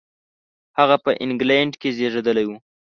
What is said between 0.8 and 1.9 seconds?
په انګلېنډ کې